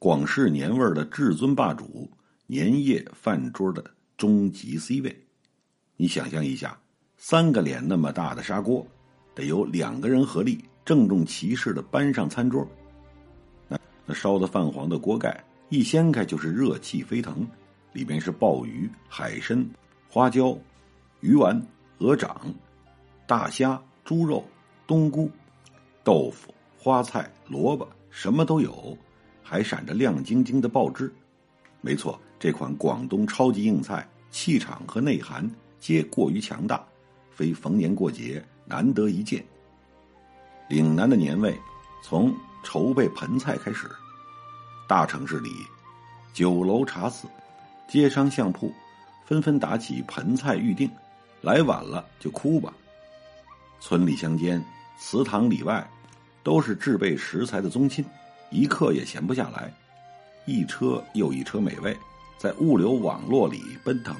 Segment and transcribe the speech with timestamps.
[0.00, 2.10] 广式年味儿的至尊霸主，
[2.46, 3.84] 年夜饭桌的
[4.16, 5.14] 终极 C 位。
[5.98, 6.80] 你想象一下，
[7.18, 8.86] 三个脸那么大的砂锅。
[9.34, 12.66] 得由两个人合力，郑重其事的搬上餐桌。
[13.68, 17.46] 那那烧的泛黄的锅盖一掀开，就是热气飞腾，
[17.92, 19.62] 里边是鲍鱼、海参、
[20.08, 20.56] 花椒、
[21.20, 21.60] 鱼丸、
[21.98, 22.40] 鹅掌、
[23.26, 24.42] 大虾、猪肉、
[24.86, 25.30] 冬菇、
[26.02, 28.96] 豆腐、花菜、萝卜，什么都有，
[29.50, 31.12] 还闪着亮晶晶的爆汁。
[31.80, 36.80] 没错，这款广东超级硬菜，气场和内涵皆过于强大，
[37.32, 38.40] 非逢年过节。
[38.64, 39.44] 难得一见。
[40.68, 41.58] 岭南的年味，
[42.00, 43.90] 从筹备盆菜开始。
[44.86, 45.50] 大城市里，
[46.32, 47.26] 酒楼茶肆、
[47.88, 48.72] 街商巷铺，
[49.24, 50.88] 纷纷打起盆菜预定，
[51.40, 52.72] 来晚了就哭吧。
[53.80, 54.64] 村里乡间、
[54.96, 55.84] 祠堂里外，
[56.44, 58.04] 都是制备食材的宗亲，
[58.50, 59.72] 一刻也闲不下来。
[60.46, 61.96] 一车又一车美味，
[62.38, 64.14] 在物流网络里奔腾。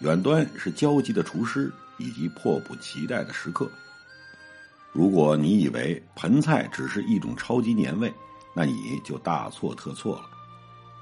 [0.00, 1.72] 远端是焦急的厨师。
[2.00, 3.70] 以及迫不及待的食客。
[4.90, 8.10] 如果你以为盆菜只是一种超级年味，
[8.54, 10.22] 那你就大错特错了。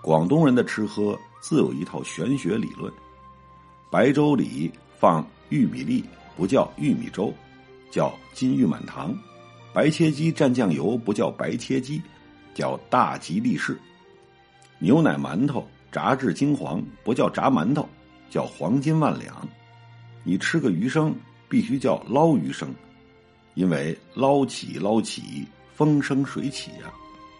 [0.02, 2.92] 广东人的吃喝自有一套玄学理论。
[3.92, 6.04] 白粥里放玉米粒
[6.36, 7.32] 不叫玉米粥，
[7.92, 9.14] 叫金玉满堂；
[9.72, 12.02] 白切鸡蘸酱油不叫白切鸡，
[12.58, 13.74] 叫大吉利市；
[14.80, 17.88] 牛奶馒头炸至金黄不叫炸馒头，
[18.28, 19.48] 叫黄金万两。
[20.24, 21.14] 你吃个鱼生，
[21.48, 22.74] 必须叫捞鱼生，
[23.54, 26.92] 因为捞起捞起，风生水起呀，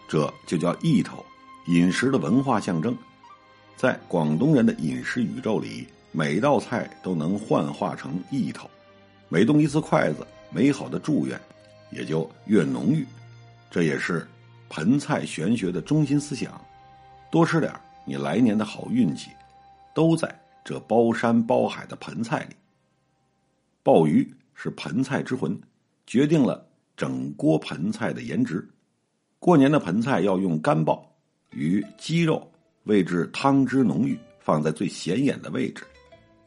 [0.07, 1.25] 这就叫意头，
[1.67, 2.97] 饮食的文化象征。
[3.75, 8.69] 在广东人的饮食宇宙里，每道菜都能幻化成意头，
[9.27, 11.37] 每动一次筷子，美好的祝愿
[11.91, 13.05] 也就越浓郁。
[13.69, 14.25] 这也是
[14.69, 16.59] 盆菜玄学的中心思想。
[17.31, 17.71] 多吃点
[18.05, 19.29] 你来年的好运气
[19.93, 22.55] 都在这包山包海的盆菜里。
[23.83, 25.59] 鲍鱼是盆菜之魂，
[26.05, 28.67] 决定了整锅盆菜的颜值。
[29.39, 31.07] 过年的盆菜要用干鲍，
[31.51, 32.45] 与鸡肉
[32.83, 35.83] 位置汤汁浓郁，放在最显眼的位置，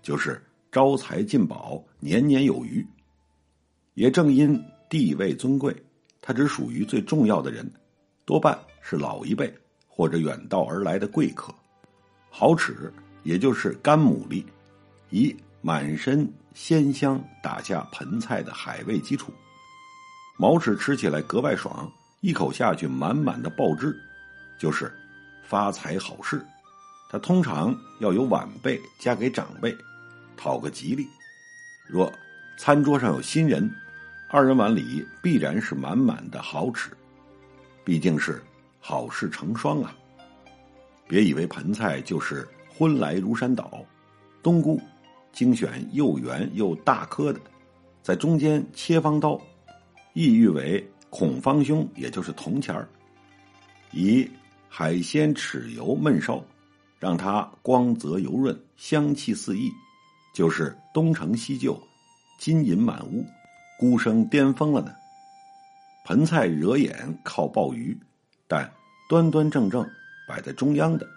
[0.03, 2.87] 就是招财进宝、年年有余。
[3.95, 5.75] 也正因地位尊贵，
[6.21, 7.71] 它只属于最重要的人，
[8.33, 9.53] 多半是老一辈
[9.87, 11.55] 或者远道而来的贵客。
[12.31, 12.91] 好齿，
[13.25, 14.43] 也就是干牡蛎，
[15.11, 16.27] 以满身。
[16.55, 19.33] 鲜香打下盆菜的海味基础，
[20.39, 23.95] 毛齿吃起来格外爽，一口下去满满的爆汁，
[24.59, 24.93] 就是
[25.43, 26.45] 发财好事。
[27.11, 29.75] 它通常要由晚辈加给长辈，
[30.37, 31.07] 讨个吉利。
[31.87, 32.13] 若
[32.59, 33.71] 餐桌上有新人，
[34.29, 36.91] 二人碗里必然是满满的好齿，
[37.85, 38.43] 毕竟是
[38.81, 39.95] 好事成双啊！
[41.09, 43.85] 别以为盆菜就是荤来如山倒，
[44.43, 44.81] 冬菇。
[45.33, 47.41] 精选又圆又大颗的，
[48.03, 49.41] 在中间切方刀，
[50.13, 52.87] 意喻为孔方兄，也就是铜钱儿。
[53.93, 54.29] 以
[54.69, 56.45] 海鲜豉油焖烧，
[56.99, 59.73] 让它光泽油润，香气四溢，
[60.35, 61.83] 就是东成西就，
[62.39, 63.25] 金银满屋，
[63.79, 64.93] 孤生巅峰了呢。
[66.05, 67.97] 盆菜惹眼靠鲍鱼，
[68.49, 68.71] 但
[69.09, 69.89] 端端正正
[70.29, 71.09] 摆在中央的，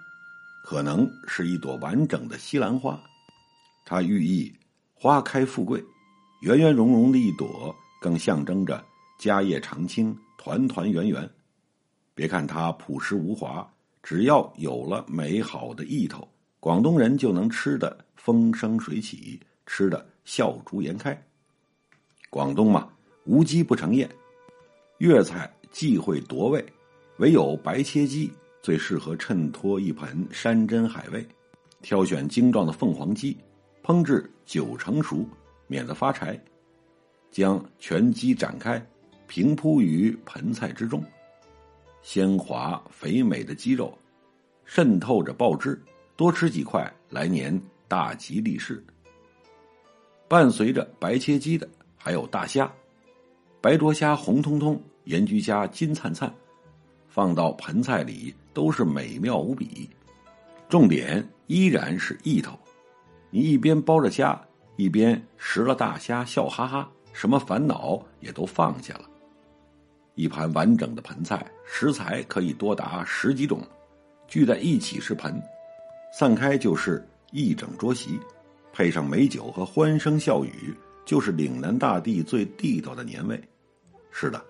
[0.64, 3.00] 可能是一朵完整的西兰花。
[3.84, 4.54] 它寓意
[4.94, 5.84] 花开富贵，
[6.42, 8.84] 圆圆融融的一朵，更象征着
[9.18, 11.28] 家业长青、团团圆圆。
[12.14, 13.68] 别看它朴实无华，
[14.04, 16.28] 只要有了美好的意头，
[16.60, 21.20] 广东人就能吃得风生水起，吃得笑逐颜开。
[22.30, 22.88] 广东嘛，
[23.26, 24.10] 无鸡不成宴，
[25.00, 26.66] 粤菜忌讳夺味，
[27.18, 28.32] 唯有白切鸡
[28.62, 31.26] 最适合衬托一盆山珍海味。
[31.82, 33.38] 挑选精壮的凤凰鸡。
[33.84, 35.28] 烹制九成熟，
[35.68, 36.42] 免得发柴。
[37.30, 38.84] 将全鸡展开，
[39.28, 41.04] 平铺于盆菜之中。
[42.02, 43.96] 鲜滑肥美的鸡肉，
[44.64, 45.80] 渗透着爆汁，
[46.16, 48.84] 多吃几块，来年大吉利是。
[50.28, 52.74] 伴随着白切鸡的，还有大虾，
[53.66, 56.32] 白灼虾红彤彤，盐焗虾金灿灿，
[57.08, 59.90] 放到盆菜里，都是美妙无比，
[60.70, 62.56] 重点依然是意头。
[63.32, 64.40] 你一边包着虾，
[64.76, 69.10] 一边食了大虾，笑哈哈，什么烦恼也都放下了。
[70.14, 73.60] 一盘完整的盆菜，食材可以多达十几种，
[74.28, 75.42] 聚在一起是盆，
[76.14, 78.20] 散开就是一整桌席，
[78.72, 80.72] 配上美酒和欢声笑语，
[81.04, 83.44] 就是岭南大地最地道的年味。
[84.18, 84.42] 是的，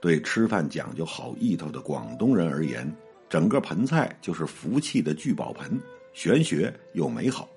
[0.00, 2.88] 对吃饭讲究好意头的广东人而言，
[3.28, 5.76] 整个盆菜就是福气的聚宝盆，
[6.12, 7.48] 玄学又美好。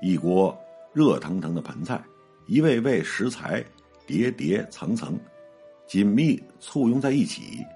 [0.00, 0.56] 一锅
[0.92, 2.00] 热腾腾的盆菜，
[2.46, 3.64] 一味味食材
[4.06, 5.18] 叠叠层层。
[5.84, 7.66] 紧密簇拥在一起，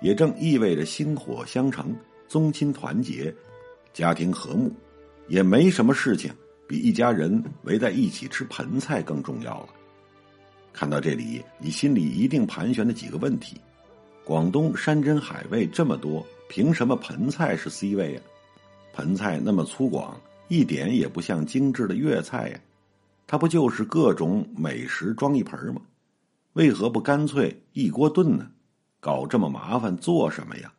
[0.00, 1.92] 也正意味着薪火相承、
[2.28, 3.34] 宗亲团结、
[3.92, 4.72] 家庭和睦。
[5.26, 6.32] 也没什么事情
[6.68, 9.68] 比一家人围在一起吃盆菜更重要了。
[10.74, 13.60] 看到这里，你心里一定盘旋的几个问题：
[14.24, 18.20] 广东山珍海味这么多，凭什么盆菜是 C 位呀？
[18.92, 20.12] 盆菜那么粗犷，
[20.48, 22.60] 一点也不像精致的粤菜呀，
[23.24, 25.80] 它不就是各种美食装一盆吗？
[26.54, 28.50] 为何不干脆一锅炖呢？
[28.98, 30.72] 搞这么麻烦做什么呀？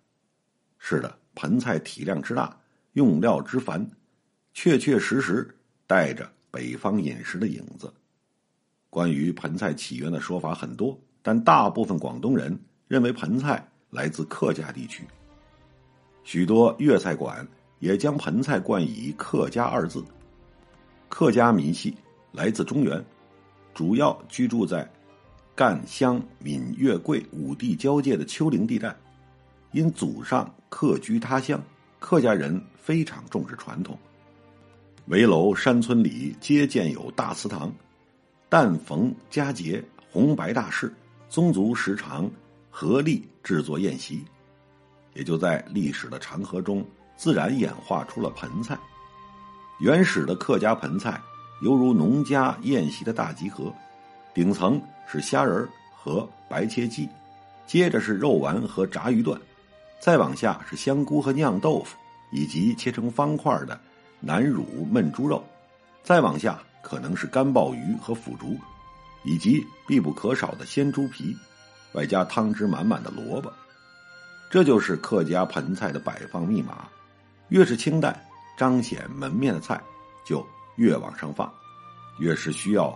[0.78, 2.58] 是的，盆菜体量之大，
[2.94, 3.90] 用料之繁，
[4.54, 5.48] 确确实实
[5.88, 7.94] 带着北方饮食的影子。
[8.96, 12.58] 关于盆菜起源的说法很多，但大部分广东人
[12.88, 15.04] 认为盆菜来自客家地区。
[16.24, 17.46] 许多粤菜馆
[17.80, 20.02] 也将盆菜冠以“客家”二字。
[21.10, 21.94] 客家民系
[22.32, 23.06] 来自中原，
[23.74, 24.90] 主要居住在。
[25.56, 28.96] 赣湘闽粤桂五地交界的丘陵地带，
[29.74, 31.62] 因祖上客居他乡，
[32.00, 34.00] 客家人非常重视传统。
[35.08, 37.70] 围楼山村里皆建有大祠堂，
[38.57, 40.90] 但逢佳节、红白大事，
[41.28, 42.31] 宗族时常
[42.72, 44.24] 合力制作宴席，
[45.13, 46.81] 也就在历史的长河中
[47.18, 48.80] 自然演化出了盆菜。
[49.81, 51.22] 原始的客家盆菜
[51.63, 53.74] 犹如农家宴席的大集合，
[54.34, 54.81] 顶层。
[55.06, 57.10] 是虾仁和白切鸡，
[57.68, 59.38] 接着是肉丸和炸鱼段，
[60.00, 61.98] 再往下是香菇和酿豆腐，
[62.31, 63.78] 以及切成方块的
[64.22, 65.44] 南乳焖猪肉，
[66.04, 68.56] 再往下可能是干鲍鱼和腐竹，
[69.24, 71.36] 以及必不可少的鲜猪皮，
[71.94, 73.52] 外加汤汁满满的萝卜。
[74.52, 76.88] 这就是客家盆菜的摆放密码。
[77.50, 78.16] 越是清淡、
[78.56, 79.82] 彰显门面的菜，
[80.24, 80.46] 就
[80.76, 81.50] 越往上放；
[82.20, 82.96] 越是需要。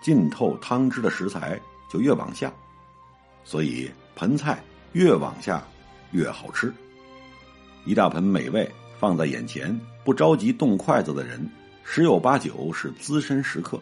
[0.00, 1.60] 浸透汤汁的食材
[1.90, 2.50] 就越往下，
[3.44, 5.62] 所以盆菜越往下
[6.12, 6.72] 越好吃。
[7.84, 11.46] 一大盆美味放在眼前，不着急动筷子的人，
[11.90, 13.80] 十有八九是资深食客。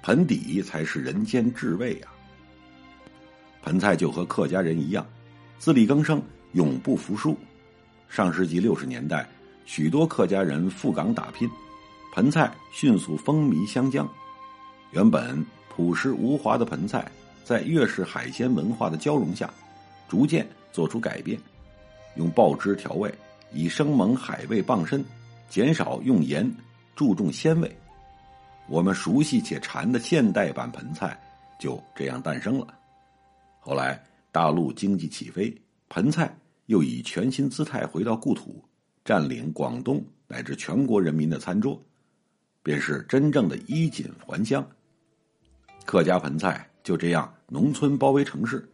[0.00, 2.08] 盆底才是人间至味啊！
[3.62, 5.06] 盆菜就和客家人一样，
[5.58, 6.22] 自力更生，
[6.52, 7.36] 永不服输。
[8.08, 9.28] 上世纪六十年代，
[9.66, 11.46] 许多客家人赴港打拼，
[12.14, 14.08] 盆菜迅速风靡湘江。
[14.92, 17.12] 原本朴实无华的盆菜，
[17.44, 19.52] 在粤式海鲜文化的交融下，
[20.08, 21.38] 逐渐做出改变，
[22.16, 23.14] 用爆汁调味，
[23.52, 25.04] 以生猛海味傍身，
[25.50, 26.50] 减少用盐，
[26.98, 27.78] 注重鲜味。
[28.66, 31.16] 我们熟悉且馋的现代版盆菜
[31.56, 32.66] 就这样诞生了。
[33.60, 34.02] 后来
[34.32, 35.56] 大陆经济起飞，
[35.90, 36.36] 盆菜
[36.66, 38.60] 又以全新姿态回到故土，
[39.04, 41.80] 占领广东乃至全国人民的餐桌，
[42.64, 44.68] 便是真正的衣锦还乡。
[45.86, 48.68] 客家盆菜就这样农村包围城市，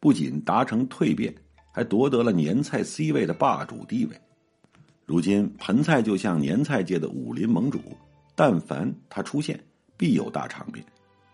[0.00, 1.34] 不仅达成蜕变，
[1.70, 4.18] 还夺得了年菜 C 位的霸主地位。
[5.08, 7.80] 如今盆菜就像年菜界的武林盟主，
[8.34, 9.58] 但凡他出现，
[9.96, 10.84] 必有大场面。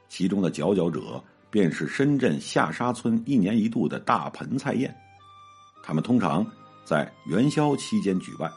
[0.09, 4.95] 其中的佼佼者便是深圳下沙村一年一度的大盆菜宴，
[5.83, 6.47] 他们通常
[6.85, 8.49] 在元宵期间举办。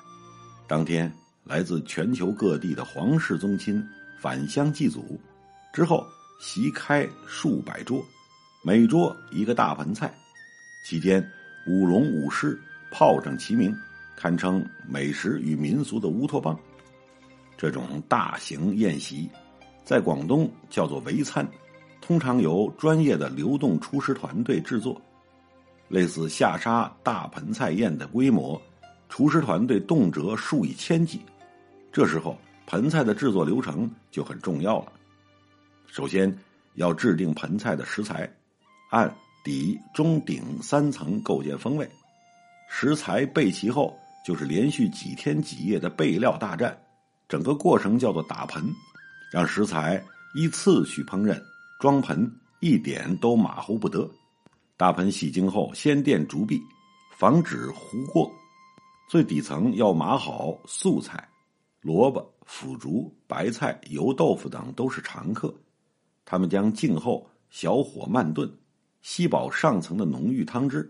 [0.67, 1.11] 当天，
[1.43, 3.83] 来自全球各地的皇室宗亲
[4.19, 5.19] 返乡祭祖，
[5.73, 6.05] 之后。
[6.39, 8.05] 席开数百桌，
[8.63, 10.13] 每桌一个大盆菜，
[10.85, 11.19] 期间
[11.65, 13.75] 舞龙舞狮，炮仗齐鸣，
[14.17, 16.57] 堪称美食与民俗的乌托邦。
[17.55, 19.29] 这种大型宴席，
[19.83, 21.47] 在广东叫做围餐，
[22.01, 24.99] 通常由专业的流动厨师团队制作。
[25.87, 28.59] 类似下沙大盆菜宴的规模，
[29.07, 31.21] 厨师团队动辄数以千计。
[31.91, 34.91] 这时候，盆菜的制作流程就很重要了。
[35.85, 36.35] 首先
[36.73, 38.29] 要制定盆菜的食材，
[38.89, 41.87] 按底、中、顶三层构建风味。
[42.67, 46.77] 食材备齐后，就是连续几天几夜的备料大战。
[47.27, 48.63] 整个过程叫做打盆，
[49.31, 50.01] 让食材
[50.35, 51.41] 依次序烹饪、
[51.79, 52.31] 装盆，
[52.61, 54.09] 一点都马虎不得。
[54.77, 56.61] 大盆洗净后，先垫竹篦，
[57.17, 58.31] 防止糊锅。
[59.09, 61.27] 最底层要码好素菜，
[61.81, 65.53] 萝卜、腐竹、白菜、油豆腐等都是常客。
[66.25, 68.49] 他们将静候小火慢炖，
[69.01, 70.89] 吸饱上层的浓郁汤汁，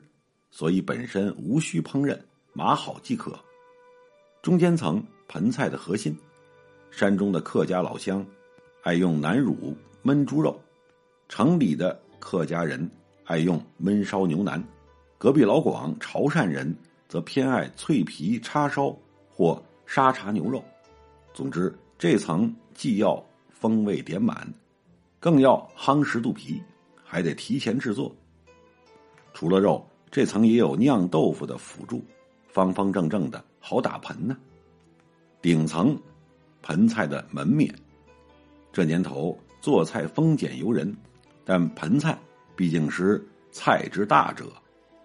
[0.49, 2.19] 所以本身无需烹饪，
[2.57, 3.37] 码好即可。
[4.41, 6.17] 中间层盆菜的核心，
[6.89, 8.25] 山中的客家老乡
[8.81, 10.59] 爱用南乳焖猪肉，
[11.29, 12.89] 城里的客家人
[13.25, 14.59] 爱用焖烧牛腩，
[15.19, 16.75] 隔壁老广潮汕人
[17.07, 18.97] 则偏爱脆皮叉烧
[19.29, 20.63] 或沙茶牛肉。
[21.35, 24.51] 总之，这层既要风味点满。
[25.19, 26.59] 更要夯实肚皮，
[27.03, 28.15] 还得提前制作。
[29.31, 32.03] 除了肉，这层也有酿豆腐的辅助，
[32.57, 34.35] 方方正正的好打盆呢。
[35.43, 35.95] 顶层，
[36.63, 37.71] 盆菜的门面。
[38.73, 40.91] 这年头做菜丰俭由人，
[41.45, 42.17] 但盆菜
[42.55, 44.51] 毕竟是菜之大者，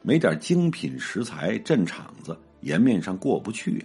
[0.00, 3.85] 没点精品食材镇场子，颜面上过不去呀。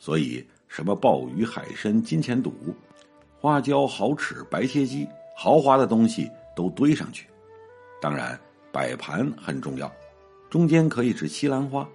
[0.00, 2.52] 所以，什么鲍鱼、海参、金钱肚、
[3.38, 5.06] 花椒、蚝豉、白切鸡。
[5.36, 7.26] 豪华的东西都堆上去，
[8.02, 8.38] 当然
[8.70, 9.90] 摆盘很重要，
[10.50, 11.88] 中间可以是西兰花，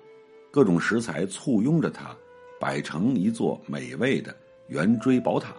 [0.56, 2.16] 各种食材簇拥着它，
[2.62, 4.34] 摆成一座美味的
[4.70, 5.54] 圆锥宝塔。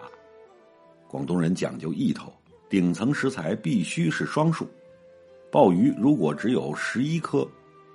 [1.07, 2.33] 广东人讲究意头，
[2.71, 4.67] 顶层食材必须是双数。
[5.53, 7.47] 鲍鱼如果只有十一颗，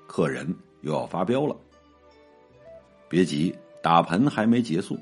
[0.06, 1.58] 客人又要发飙了。
[3.10, 4.96] 别急，打盆还没结束，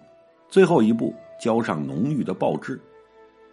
[0.48, 2.80] 最后一步浇上浓郁的鲍汁，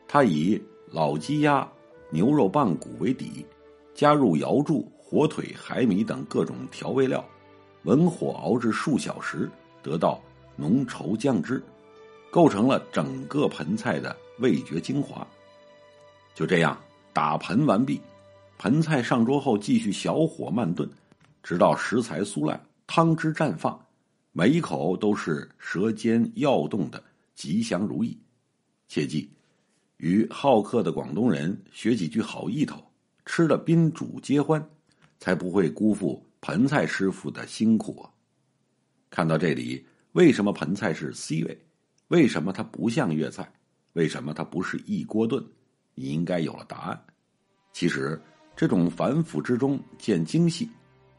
[0.07, 0.63] 它以。
[0.93, 1.69] 老鸡鸭、
[2.11, 3.45] 牛肉棒骨为底，
[3.93, 7.29] 加入瑶柱、火腿、海米等各种调味料，
[7.87, 9.49] 文火熬制数小时，
[9.81, 10.21] 得到
[10.57, 11.63] 浓稠酱汁，
[12.33, 15.25] 构成了整个盆菜的味觉精华。
[16.35, 16.77] 就这样
[17.13, 18.01] 打盆完毕，
[18.59, 20.91] 盆菜上桌后继续小火慢炖，
[21.45, 23.81] 直到食材酥烂，汤汁绽放，
[24.33, 27.01] 每一口都是舌尖跃动的
[27.37, 28.19] 吉祥如意。
[28.89, 29.31] 切记。
[29.99, 32.83] 与好客的广东人学几句好意头，
[33.25, 34.63] 吃了宾主皆欢，
[35.21, 38.09] 才不会辜负盆菜师傅的辛苦。
[39.11, 41.67] 看到这里，为什么盆菜是 C 位？
[42.07, 43.53] 为什么它不像粤菜？
[43.95, 45.45] 为什么它不是一锅炖？
[45.97, 47.05] 你应该有了答案。
[47.73, 48.23] 其实，
[48.55, 50.71] 这种繁复之中见精细、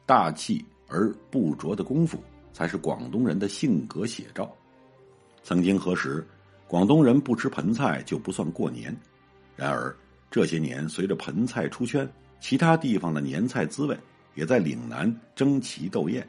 [0.06, 4.56] 大气而不拙的功夫，才是广东人的性格写照。
[5.44, 6.26] 曾经何时？
[6.70, 8.98] 广东人不吃盆菜就不算过年，
[9.58, 9.94] 然而
[10.32, 14.00] 这些年随着盆菜出圈，其他地方的年菜滋味
[14.38, 16.26] 也在岭南争奇斗艳。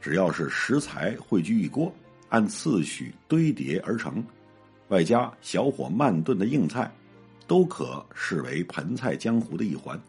[0.00, 1.94] 只要是食材汇聚一锅，
[2.30, 4.24] 按次序堆叠而成，
[4.88, 6.90] 外加小火慢炖的硬菜，
[7.46, 10.00] 都可视为盆菜江湖的一环。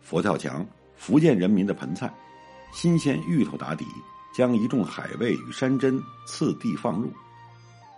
[0.00, 0.66] 佛跳墙，
[0.96, 2.12] 福建人民的盆菜，
[2.72, 3.84] 新鲜芋头打底，
[4.34, 7.12] 将一众海味与山珍次第放入。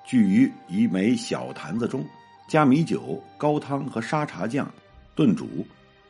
[0.05, 2.05] 聚于一枚小坛子中，
[2.49, 4.69] 加米酒、高汤和沙茶酱
[5.15, 5.65] 炖煮，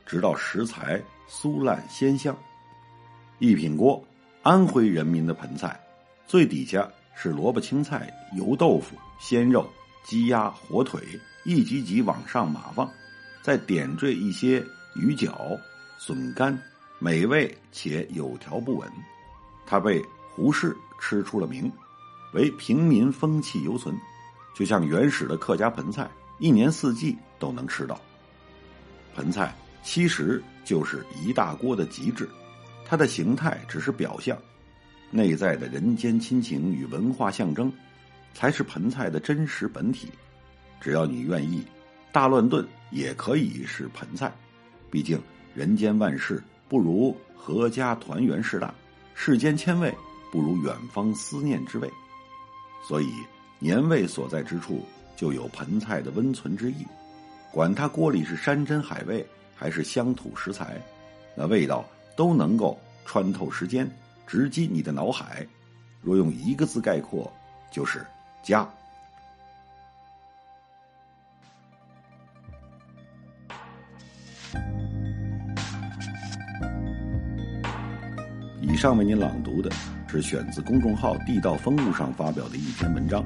[0.07, 2.37] 直到食材酥烂鲜香。
[3.39, 4.03] 一品锅，
[4.43, 5.79] 安徽人民的盆菜，
[6.27, 9.69] 最底下是萝卜、青菜、油豆腐、鲜肉、
[10.05, 11.01] 鸡鸭、火腿，
[11.45, 12.91] 一级级往上码放，
[13.43, 14.65] 再点缀一些
[14.95, 15.59] 鱼饺、
[15.99, 16.57] 笋干，
[16.99, 18.91] 美味且有条不紊。
[19.67, 21.71] 它被胡适吃出了名。
[22.35, 23.95] 为平民风气犹存，
[24.55, 28.01] 就像原始的客家盆菜，一年四季都能吃到。
[29.15, 32.29] 盆菜其实就是一大锅的极致，
[32.85, 34.37] 它的形态只是表象，
[35.11, 37.73] 内在的人间亲情与文化象征，
[38.35, 40.09] 才是盆菜的真实本体。
[40.81, 41.65] 只要你愿意，
[42.11, 44.33] 大乱炖也可以是盆菜。
[44.91, 45.21] 毕竟
[45.55, 48.75] 人间万事不如阖家团圆事大，
[49.15, 49.95] 世间千味
[50.31, 51.91] 不如远方思念之味。
[52.87, 53.13] 所以，
[53.59, 54.85] 年味所在之处，
[55.17, 56.87] 就有盆菜的温存之意。
[57.53, 59.25] 管它锅里是山珍海味，
[59.63, 60.77] 还是乡土食材，
[61.37, 61.85] 那味道
[62.17, 63.89] 都能够穿透时间，
[64.27, 65.47] 直击你的脑海。
[66.01, 67.33] 若用一个字概括，
[67.71, 68.05] 就是
[68.43, 68.69] 家。
[78.61, 79.71] 以上为您朗读的。
[80.09, 83.25] 是选自公众号“地道风物”上发表的一篇文章，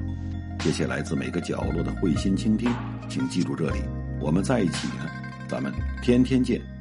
[0.61, 2.73] 谢谢来自每个角落的慧心倾听，
[3.09, 3.81] 请记住这里，
[4.21, 5.03] 我们在一起呢，
[5.47, 6.76] 咱们天天见。